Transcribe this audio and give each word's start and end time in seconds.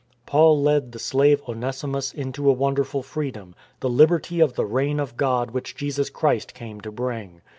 Paul 0.25 0.59
led 0.59 0.93
the 0.93 0.97
slave 0.97 1.43
Onesimus 1.47 2.11
into 2.11 2.49
a 2.49 2.53
wonderful 2.53 3.03
freedom, 3.03 3.53
the 3.81 3.87
liberty 3.89 4.39
of 4.39 4.55
the 4.55 4.65
Reign 4.65 4.99
of 4.99 5.15
God 5.15 5.51
which 5.51 5.75
Jesus 5.75 6.09
Christ 6.09 6.55
came 6.55 6.81
to 6.81 6.91
bring. 6.91 7.41